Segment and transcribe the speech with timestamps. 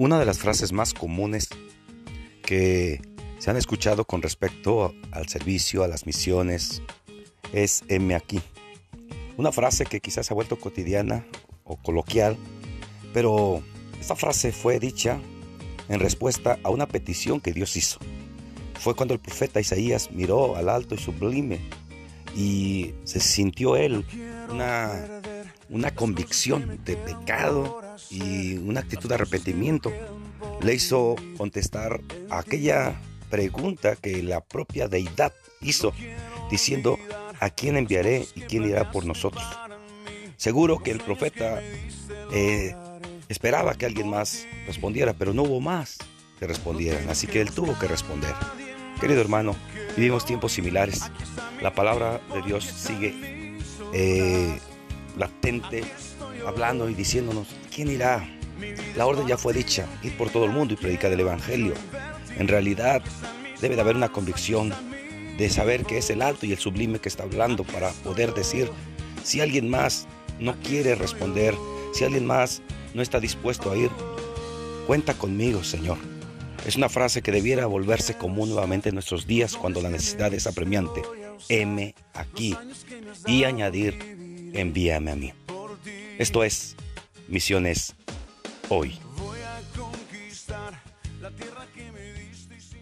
[0.00, 1.48] Una de las frases más comunes
[2.44, 3.02] que
[3.40, 6.82] se han escuchado con respecto al servicio, a las misiones,
[7.52, 8.40] es M aquí.
[9.36, 11.26] Una frase que quizás se ha vuelto cotidiana
[11.64, 12.36] o coloquial,
[13.12, 13.60] pero
[13.98, 15.18] esta frase fue dicha
[15.88, 17.98] en respuesta a una petición que Dios hizo.
[18.78, 21.58] Fue cuando el profeta Isaías miró al alto y sublime
[22.36, 24.06] y se sintió él
[24.48, 25.22] una,
[25.70, 27.80] una convicción de pecado
[28.10, 29.92] y una actitud de arrepentimiento.
[30.62, 32.00] Le hizo contestar
[32.30, 33.00] aquella
[33.30, 35.92] pregunta que la propia deidad hizo,
[36.50, 36.98] diciendo,
[37.40, 39.44] ¿a quién enviaré y quién irá por nosotros?
[40.36, 41.60] Seguro que el profeta
[42.32, 42.74] eh,
[43.28, 45.98] esperaba que alguien más respondiera, pero no hubo más
[46.38, 48.34] que respondieran, así que él tuvo que responder.
[49.00, 49.54] Querido hermano,
[49.96, 51.02] vivimos tiempos similares.
[51.60, 53.58] La palabra de Dios sigue
[53.92, 54.58] eh,
[55.18, 55.84] latente,
[56.46, 58.28] hablando y diciéndonos, ¿quién irá?
[58.96, 61.74] La orden ya fue dicha, ir por todo el mundo y predicar el Evangelio.
[62.36, 63.02] En realidad
[63.60, 64.72] debe de haber una convicción
[65.36, 68.70] de saber que es el alto y el sublime que está hablando para poder decir,
[69.22, 70.06] si alguien más
[70.40, 71.54] no quiere responder,
[71.92, 72.62] si alguien más
[72.94, 73.90] no está dispuesto a ir,
[74.86, 75.98] cuenta conmigo, Señor.
[76.66, 80.46] Es una frase que debiera volverse común nuevamente en nuestros días cuando la necesidad es
[80.46, 81.02] apremiante.
[81.48, 82.56] M aquí
[83.26, 85.32] y añadir envíame a mí.
[86.18, 86.76] Esto es
[87.28, 87.94] Misiones
[88.68, 88.98] Hoy.
[89.16, 90.82] Voy a conquistar
[91.20, 92.80] la tierra que me diste sin...